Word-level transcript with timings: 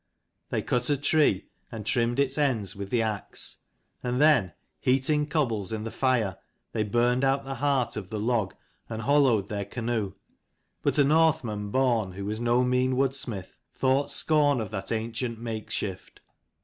They 0.49 0.63
cut 0.63 0.89
a 0.89 0.97
tree, 0.97 1.45
and 1.71 1.85
trimmed 1.85 2.19
its 2.19 2.35
ends 2.35 2.75
with 2.75 2.89
the 2.89 3.03
axe; 3.03 3.57
and 4.01 4.19
then, 4.19 4.53
heating 4.79 5.27
cobbles 5.27 5.71
in 5.71 5.83
the 5.83 5.91
fire, 5.91 6.37
they 6.71 6.81
burned 6.83 7.23
out 7.23 7.43
the 7.43 7.53
heart 7.61 7.95
of 7.95 8.09
the 8.09 8.19
log 8.19 8.55
and 8.89 9.03
hollowed 9.03 9.47
their 9.47 9.63
canoe. 9.63 10.13
But 10.81 10.97
a 10.97 11.03
Northman 11.03 11.69
born, 11.69 12.13
who 12.13 12.25
was 12.25 12.39
no 12.39 12.63
mean 12.63 12.95
woodsmith, 12.95 13.55
thought 13.75 14.09
scorn 14.09 14.59
of 14.59 14.71
that 14.71 14.91
ancient 14.91 15.37
makeshift. 15.39 16.19